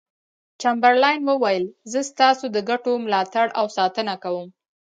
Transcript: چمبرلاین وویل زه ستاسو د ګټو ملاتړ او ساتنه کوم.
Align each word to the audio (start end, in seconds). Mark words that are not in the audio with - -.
چمبرلاین 0.61 1.19
وویل 1.29 1.65
زه 1.91 1.99
ستاسو 2.11 2.45
د 2.55 2.57
ګټو 2.69 2.91
ملاتړ 3.05 3.47
او 3.59 3.65
ساتنه 3.77 4.13
کوم. 4.23 4.47